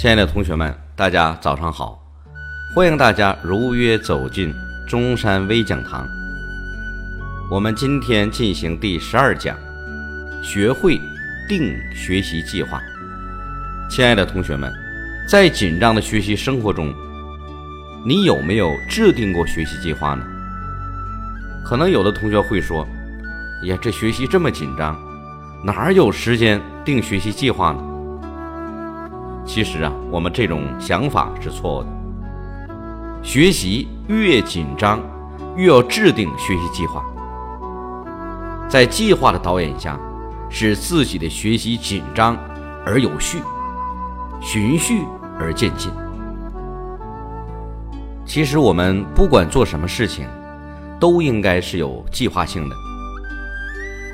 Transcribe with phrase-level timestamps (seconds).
[0.00, 2.02] 亲爱的同学们，大家早上好！
[2.74, 4.50] 欢迎大家如约走进
[4.88, 6.08] 中山微讲堂。
[7.50, 9.54] 我们今天进行第十二讲，
[10.42, 10.98] 学会
[11.46, 12.80] 定学习计划。
[13.90, 14.72] 亲爱的同学们，
[15.28, 16.94] 在紧张的学习生活中，
[18.02, 20.24] 你有没有制定过学习计划呢？
[21.62, 22.88] 可能有的同学会说
[23.68, 24.98] ：“呀，这学习这么紧张，
[25.62, 27.84] 哪有时间定学习计划呢？”
[29.44, 31.88] 其实啊，我们这种想法是错误的。
[33.22, 35.00] 学习越紧张，
[35.56, 37.04] 越要制定学习计划，
[38.68, 39.98] 在计划的导演下，
[40.48, 42.36] 使自己的学习紧张
[42.86, 43.38] 而有序，
[44.40, 45.02] 循序
[45.38, 45.90] 而渐进。
[48.24, 50.26] 其实我们不管做什么事情，
[51.00, 52.76] 都应该是有计划性的。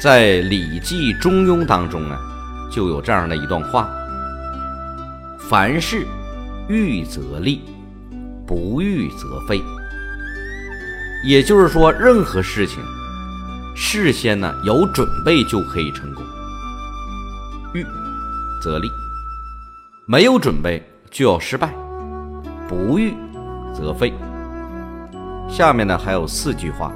[0.00, 2.16] 在《礼记·中庸》当中呢，
[2.72, 3.88] 就有这样的一段话。
[5.48, 6.04] 凡事
[6.68, 7.62] 预则立，
[8.44, 9.62] 不预则废。
[11.24, 12.82] 也就是说，任何事情
[13.76, 16.24] 事先呢有准备就可以成功。
[17.74, 17.86] 预
[18.60, 18.90] 则立，
[20.04, 21.68] 没有准备就要失败；
[22.68, 23.14] 不预
[23.72, 24.12] 则废。
[25.48, 26.92] 下面呢还有四句话，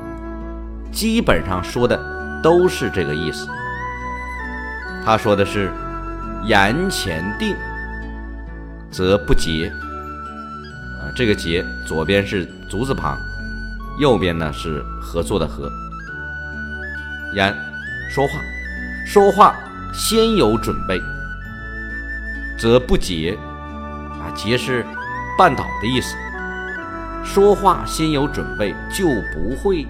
[0.91, 3.47] 基本上说的都是这个意思。
[5.05, 5.73] 他说的是：
[6.49, 7.55] 言前定。
[8.91, 9.73] 则不节
[11.01, 13.17] 啊，这个节左边是足字旁，
[13.99, 15.71] 右边呢是合作的合。
[17.35, 17.55] 言
[18.11, 18.41] 说话，
[19.07, 19.55] 说话
[19.93, 21.01] 先有准备，
[22.59, 23.39] 则不节
[24.21, 24.85] 啊，节是
[25.39, 26.17] 绊倒的意思。
[27.25, 29.87] 说话先有准备，就不会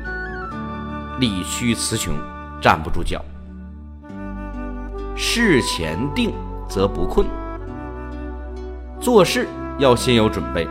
[1.18, 2.14] 理屈词穷，
[2.60, 3.24] 站不住脚。
[5.16, 6.34] 事前定，
[6.68, 7.26] 则不困。
[9.00, 10.68] 做事要先有准备，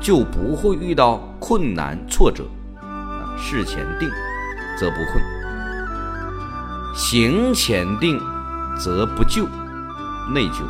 [0.00, 2.44] 就不会遇到困难挫折。
[2.80, 4.10] 啊，事前定
[4.76, 5.22] 则不困；
[6.94, 8.20] 行前定
[8.76, 9.46] 则不疚，
[10.32, 10.64] 内疚。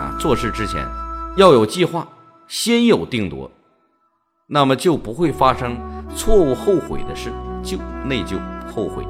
[0.00, 0.82] 啊，做事之前
[1.36, 2.08] 要有计划，
[2.48, 3.50] 先有定夺，
[4.46, 5.76] 那么就不会发生
[6.16, 7.30] 错误后悔的事，
[7.62, 7.76] 就
[8.06, 8.38] 内疚
[8.74, 9.06] 后悔。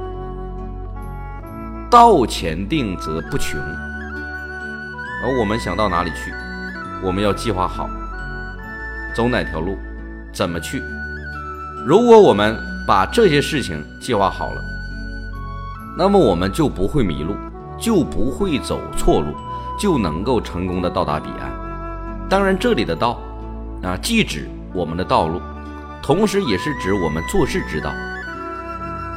[1.89, 3.61] 道前定则不穷。
[5.25, 6.31] 而我们想到哪里去，
[7.03, 7.89] 我们要计划好，
[9.17, 9.79] 走哪条路，
[10.35, 10.83] 怎么去。
[11.87, 12.55] 如果我们
[12.87, 14.61] 把这些事情计划好了，
[15.97, 17.35] 那么我们就不会迷路，
[17.79, 19.35] 就不会走错路，
[19.81, 21.51] 就能够成功的到达彼岸。
[22.29, 23.19] 当然，这里的道
[23.83, 25.41] 啊，既指我们的道路，
[26.03, 27.91] 同时也是指我们做事之道。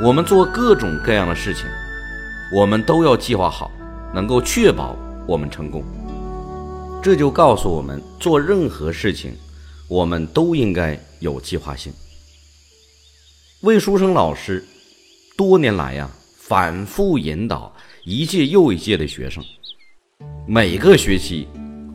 [0.01, 1.65] 我们做各种各样的事情，
[2.53, 3.69] 我们都要计划好，
[4.13, 4.95] 能够确保。
[5.27, 5.83] 我们成功，
[7.03, 9.33] 这就告诉我们，做任何事情，
[9.89, 11.91] 我们都应该有计划性。
[13.63, 14.63] 魏书生老师
[15.35, 17.73] 多年来呀，反复引导
[18.05, 19.43] 一届又一届的学生，
[20.47, 21.45] 每个学期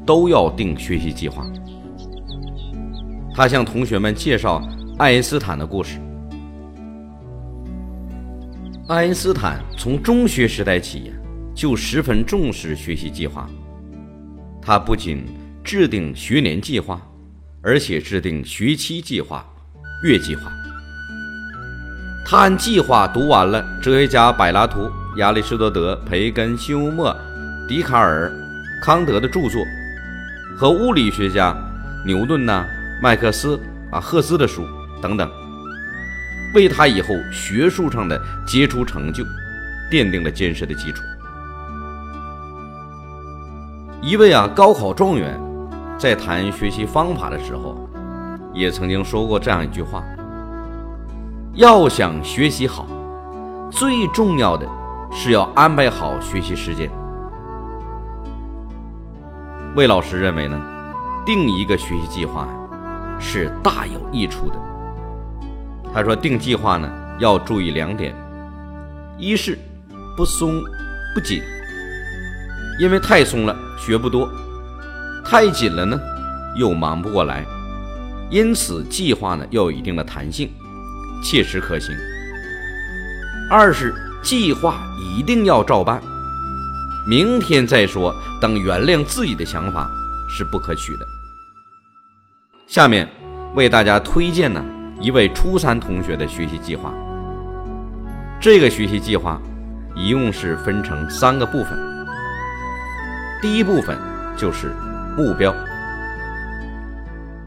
[0.04, 1.50] 都要定学习计划。
[3.34, 4.62] 他向同学们介绍
[4.98, 5.98] 爱因斯坦的故事。
[8.88, 11.12] 爱因斯坦从中学时代起呀。
[11.62, 13.48] 就十分重视学习计划，
[14.60, 15.24] 他不仅
[15.62, 17.00] 制定学年计划，
[17.62, 19.46] 而且制定学期计划、
[20.02, 20.50] 月计划。
[22.26, 27.16] 他按计划读完了哲学家柏拉图、亚里士多德、培根、休谟、
[27.68, 28.32] 笛卡尔、
[28.82, 29.64] 康德的著作，
[30.56, 31.56] 和物理学家
[32.04, 32.66] 牛顿呐、
[33.00, 33.56] 麦克斯
[33.92, 34.66] 啊、赫兹的书
[35.00, 35.30] 等等，
[36.56, 39.22] 为他以后学术上的杰出成就
[39.92, 41.04] 奠定了坚实的基础。
[44.04, 45.40] 一位啊高考状元，
[45.96, 47.76] 在谈学习方法的时候，
[48.52, 50.02] 也曾经说过这样一句话：
[51.54, 52.84] 要想学习好，
[53.70, 54.66] 最重要的
[55.12, 56.90] 是要安排好学习时间。
[59.76, 60.60] 魏老师认为呢，
[61.24, 62.48] 定一个学习计划
[63.20, 64.56] 是大有益处的。
[65.94, 66.90] 他说，定计划呢
[67.20, 68.12] 要注意两点：
[69.16, 69.56] 一是
[70.16, 70.60] 不松
[71.14, 71.40] 不紧。
[72.78, 74.28] 因为太松了，学不多；
[75.24, 76.00] 太紧了呢，
[76.56, 77.44] 又忙不过来。
[78.30, 80.50] 因此，计划呢要有一定的弹性，
[81.22, 81.94] 切实可行。
[83.50, 86.02] 二是计划一定要照办，
[87.06, 89.90] 明天再说，等原谅自己的想法
[90.30, 91.06] 是不可取的。
[92.66, 93.06] 下面
[93.54, 94.64] 为大家推荐呢
[94.98, 96.94] 一位初三同学的学习计划。
[98.40, 99.38] 这个学习计划
[99.94, 101.91] 一共是分成三个部分。
[103.42, 103.98] 第一部分
[104.36, 104.72] 就是
[105.16, 105.52] 目标。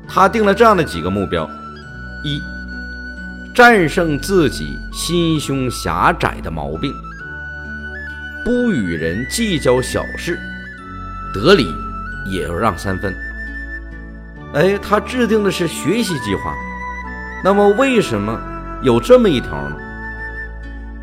[0.05, 1.49] 他定了这样的几个目标：
[2.23, 2.41] 一、
[3.55, 6.93] 战胜自己心胸狭窄的毛病，
[8.43, 10.37] 不与人计较小事，
[11.33, 11.73] 得理
[12.25, 13.15] 也要让三分。
[14.53, 16.53] 哎，他制定的是学习计划，
[17.41, 18.37] 那么为什么
[18.81, 19.77] 有这么一条呢？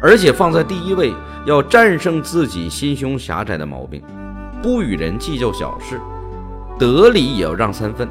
[0.03, 1.15] 而且放在第一位，
[1.47, 4.03] 要战胜自己心胸狭窄的毛病，
[4.63, 6.01] 不与人计较小事，
[6.79, 8.09] 得理也要让三分。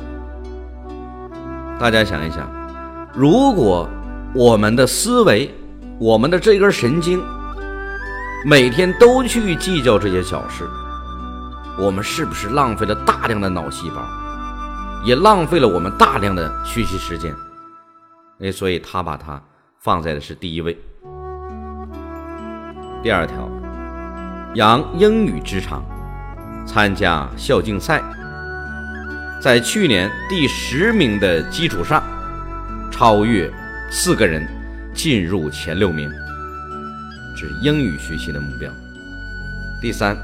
[1.80, 2.48] 大家想一想，
[3.14, 3.88] 如果
[4.36, 5.50] 我们的思维，
[5.98, 7.24] 我们的这根神经，
[8.46, 10.68] 每天都去计较这些小事，
[11.80, 14.02] 我们是不是浪费了大量的脑细胞，
[15.06, 17.34] 也浪费了我们大量的学习时间？
[18.42, 19.42] 哎，所以他把它
[19.80, 20.78] 放在的是第一位。
[23.02, 23.50] 第二条，
[24.54, 25.84] 扬英语之长，
[26.66, 28.02] 参加校竞赛。
[29.42, 32.04] 在去年第十名的基础上，
[32.92, 33.52] 超越
[33.90, 34.48] 四个人，
[34.94, 36.10] 进入前六名，
[37.36, 38.72] 这是英语学习的目标。
[39.82, 40.16] 第三，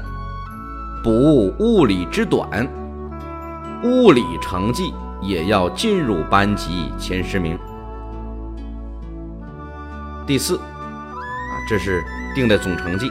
[1.02, 2.64] 补物理之短，
[3.82, 7.58] 物理成绩也要进入班级前十名。
[10.28, 10.62] 第四，啊，
[11.68, 12.04] 这是
[12.36, 13.10] 定的总成绩，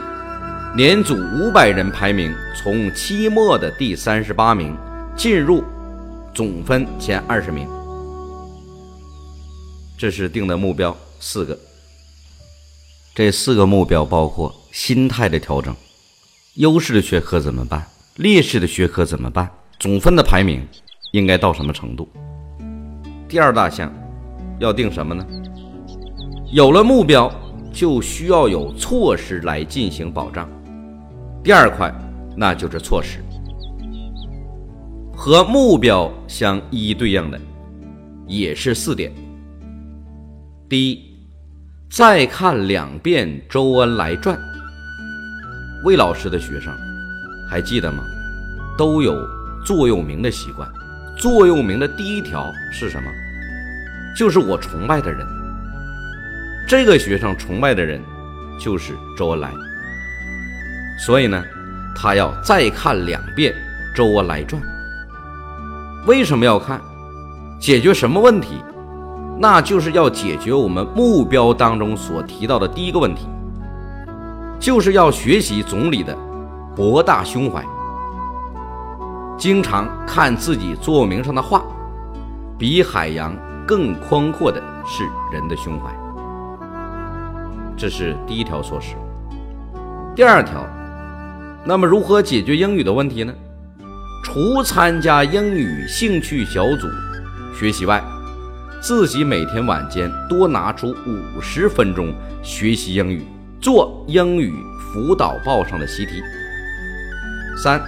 [0.78, 4.76] 年组五百人排名，从期末的第三十八名
[5.16, 5.64] 进入。
[6.32, 7.68] 总分前二十名，
[9.98, 11.58] 这是定的目标四个。
[13.12, 15.74] 这四个目标包括心态的调整，
[16.54, 17.84] 优势的学科怎么办？
[18.14, 19.50] 劣势的学科怎么办？
[19.80, 20.64] 总分的排名
[21.10, 22.08] 应该到什么程度？
[23.28, 23.92] 第二大项
[24.60, 25.26] 要定什么呢？
[26.52, 27.28] 有了目标，
[27.72, 30.48] 就需要有措施来进行保障。
[31.42, 31.92] 第二块，
[32.36, 33.20] 那就是措施。
[35.14, 37.40] 和目标相一一对应的，
[38.26, 39.12] 也是四点。
[40.68, 41.16] 第一，
[41.90, 44.36] 再看两遍《周恩来传》。
[45.84, 46.72] 魏老师的学生
[47.48, 48.02] 还记得吗？
[48.76, 49.16] 都有
[49.64, 50.68] 座右铭的习惯。
[51.16, 53.10] 座右铭的第一条是什么？
[54.16, 55.26] 就是我崇拜的人。
[56.68, 58.00] 这个学生崇拜的人
[58.60, 59.52] 就是周恩来。
[60.98, 61.42] 所以呢，
[61.96, 63.54] 他要再看两遍
[63.96, 64.60] 《周恩来传》。
[66.06, 66.80] 为什么要看？
[67.60, 68.62] 解决什么问题？
[69.40, 73.28] 那就是要解决我们目标当中所提到的第一个问题，
[74.58, 76.16] 就是要学习总理的
[76.74, 77.64] 博大胸怀。
[79.36, 81.62] 经常看自己座右铭上的话，
[82.58, 83.32] 比海洋
[83.64, 85.92] 更宽阔的是人的胸怀。
[87.76, 88.96] 这是第一条措施。
[90.16, 90.66] 第二条，
[91.64, 93.34] 那么如何解决英语的问题呢？
[94.24, 96.86] 除参加英语兴趣小组
[97.58, 98.02] 学习外，
[98.80, 103.22] 自己每天晚间多拿出五十分钟学习英语，
[103.60, 104.52] 做英语
[104.92, 106.22] 辅导报上的习题。
[107.62, 107.80] 三，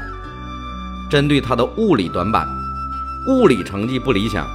[1.11, 2.47] 针对他的物理短板，
[3.29, 4.47] 物理成绩不理想，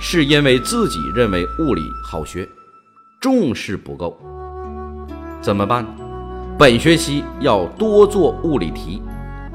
[0.00, 2.48] 是因为自己认为物理好学，
[3.20, 4.18] 重视不够。
[5.40, 5.84] 怎么办？
[6.60, 9.02] 本学期要多做物理题。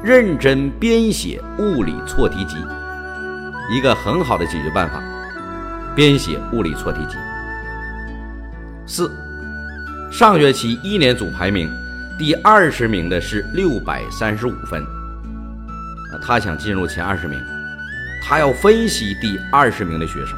[0.03, 2.57] 认真编写物理错题集，
[3.71, 4.99] 一个很好的解决办法。
[5.95, 7.15] 编写物理错题集。
[8.87, 9.11] 四，
[10.11, 11.69] 上学期一年组排名
[12.17, 14.83] 第二十名的是六百三十五分，
[16.23, 17.39] 他想进入前二十名，
[18.23, 20.35] 他要分析第二十名的学生。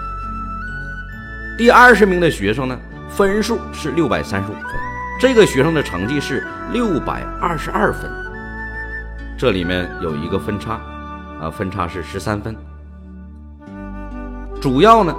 [1.58, 2.78] 第二十名的学生呢，
[3.10, 4.64] 分数是六百三十五分，
[5.20, 8.08] 这个学生的成绩是六百二十二分。
[9.36, 10.80] 这里面有一个分差，
[11.42, 12.56] 啊，分差是十三分。
[14.62, 15.16] 主要呢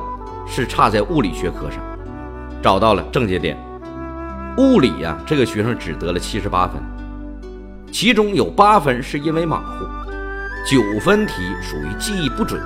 [0.46, 1.80] 是差在物理学科上，
[2.62, 3.58] 找到了症结点。
[4.56, 6.80] 物理呀，这个学生只得了七十八分，
[7.90, 9.84] 其中有八分是因为马虎，
[10.64, 12.62] 九分题属于记忆不准，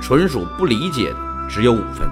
[0.00, 1.16] 纯属不理解的
[1.50, 2.08] 只有五分。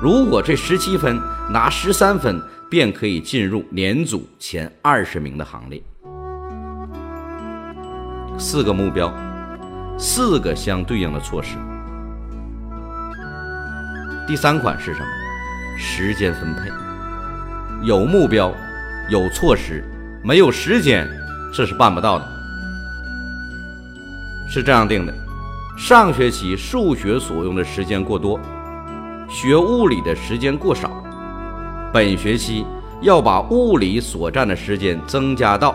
[0.00, 2.40] 如果这十七分拿十三分，
[2.70, 5.82] 便可以进入年组前二十名的行列。
[8.38, 9.12] 四个目标，
[9.98, 11.56] 四个相对应的措施。
[14.26, 15.06] 第三款是什么？
[15.76, 16.70] 时间分配。
[17.84, 18.54] 有目标，
[19.10, 19.82] 有措施，
[20.22, 21.08] 没有时间，
[21.52, 22.28] 这是办不到的。
[24.48, 25.12] 是这样定的：
[25.76, 28.38] 上学期数学所用的时间过多，
[29.28, 30.90] 学物理的时间过少。
[31.92, 32.64] 本学期
[33.02, 35.72] 要把物理所占的时间增加到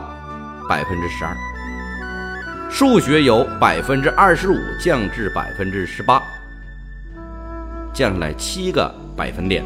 [0.67, 1.37] 百分之十二。
[2.69, 6.21] 数学由百分之二十五降至百分之十八，
[7.93, 9.63] 降下来七个百分点。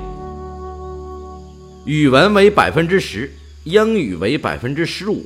[1.85, 3.31] 语文为百分之十，
[3.63, 5.25] 英语为百分之十五，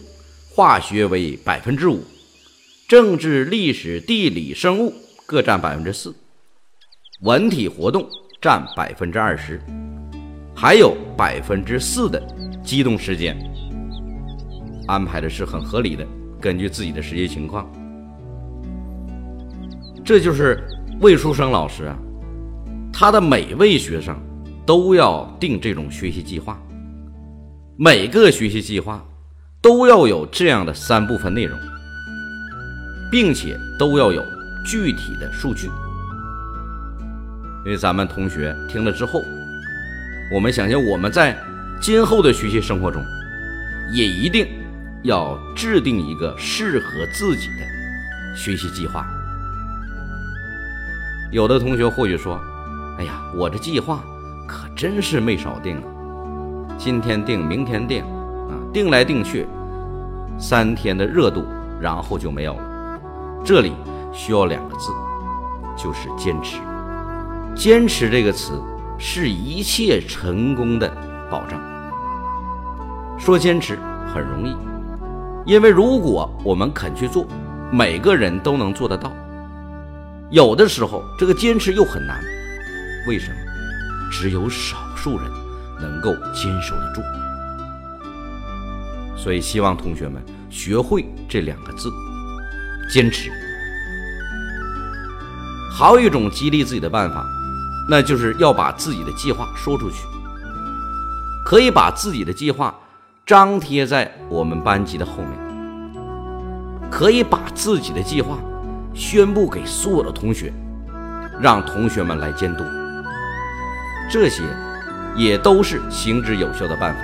[0.53, 2.03] 化学为百分之五，
[2.87, 4.93] 政治、历史、地理、生物
[5.25, 6.13] 各占百分之四，
[7.21, 8.07] 文体活动
[8.41, 9.61] 占百分之二十，
[10.55, 12.19] 还有百分之四的
[12.63, 13.37] 机动时间，
[14.87, 16.03] 安排的是很合理的。
[16.39, 17.71] 根据自己的实际情况，
[20.03, 20.59] 这就是
[21.01, 21.95] 魏书生老师啊，
[22.91, 24.17] 他的每位学生
[24.65, 26.59] 都要定这种学习计划，
[27.77, 29.05] 每个学习计划
[29.61, 31.55] 都要有这样的三部分内容，
[33.11, 34.25] 并且都要有
[34.65, 35.69] 具体的数据。
[37.65, 39.23] 因为咱们同学听了之后，
[40.33, 41.37] 我们想想我们在
[41.81, 43.03] 今后的学习生活中，
[43.93, 44.47] 也一定。
[45.03, 49.03] 要制定一个适合自己的学习计划。
[51.31, 52.39] 有的同学或许说
[52.99, 54.03] ：“哎呀，我这计划
[54.47, 55.83] 可真是没少定啊！
[56.77, 59.47] 今天定，明天定，啊，定来定去，
[60.37, 61.47] 三天的热度，
[61.79, 62.99] 然后就没有了。
[63.43, 63.73] 这里
[64.13, 64.91] 需要两个字，
[65.75, 66.57] 就是坚持。
[67.55, 68.61] 坚持这个词
[68.97, 70.89] 是一切成功的
[71.29, 71.59] 保障。
[73.19, 73.77] 说坚持
[74.13, 74.55] 很容易。”
[75.45, 77.25] 因为如果我们肯去做，
[77.71, 79.11] 每个人都能做得到。
[80.29, 82.21] 有的时候，这个坚持又很难。
[83.07, 83.35] 为什么？
[84.11, 85.27] 只有少数人
[85.81, 87.01] 能够坚守得住。
[89.17, 91.89] 所以，希望同学们学会这两个字：
[92.93, 93.31] 坚持。
[95.71, 97.25] 还有一种激励自己的办法，
[97.91, 99.97] 那就是要把自己的计划说出去。
[101.45, 102.73] 可以把自己的计划。
[103.23, 108.37] 张贴在我们班级的后面，可以把自己的计划
[108.93, 110.51] 宣布给所有的同学，
[111.39, 112.63] 让同学们来监督。
[114.09, 114.41] 这些
[115.15, 116.99] 也都是行之有效的办法。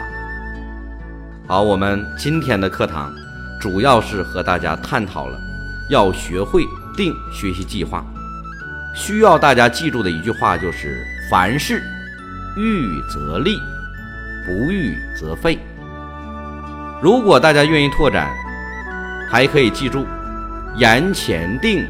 [1.47, 3.13] 好，我们今天的课堂
[3.61, 5.37] 主要是和大家探讨了
[5.89, 6.65] 要学会
[6.95, 8.03] 定学习计划。
[8.93, 11.81] 需要大家记住的一句话就是：凡事
[12.57, 13.57] 预则立，
[14.45, 15.59] 不预则废。
[17.01, 18.29] 如果大家愿意拓展，
[19.29, 20.05] 还可以记住：
[20.75, 21.85] 言前定，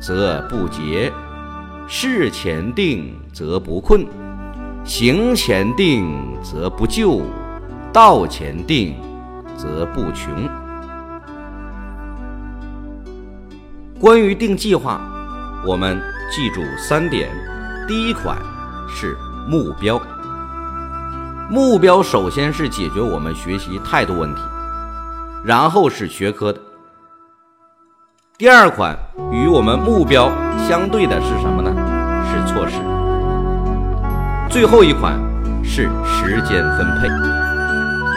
[0.00, 1.12] 则不竭；
[1.86, 4.06] 事前定，则不困；
[4.84, 6.08] 行前定，
[6.42, 7.22] 则不就；
[7.92, 8.94] 道前定，
[9.56, 10.48] 则不穷。
[14.00, 15.00] 关于定计划，
[15.66, 17.30] 我们记住三点：
[17.86, 18.36] 第一款
[18.88, 19.16] 是
[19.46, 20.00] 目标。
[21.48, 24.40] 目标首先是解决我们学习态度问题，
[25.44, 26.60] 然后是学科的。
[28.36, 28.96] 第二款
[29.30, 30.30] 与我们目标
[30.68, 31.70] 相对的是什么呢？
[32.28, 32.74] 是措施。
[34.50, 35.18] 最后一款
[35.64, 37.08] 是时间分配。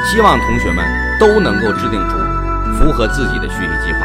[0.06, 0.84] 希望同学们
[1.20, 2.18] 都能够制定出
[2.74, 4.00] 符合自己的学习计划。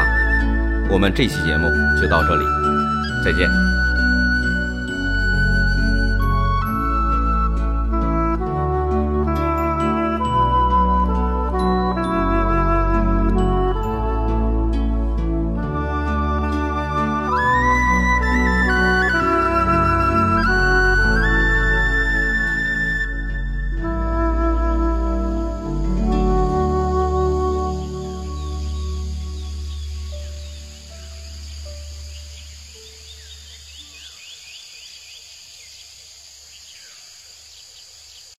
[0.89, 1.67] 我们这期节目
[1.99, 2.45] 就到这里，
[3.23, 3.49] 再见。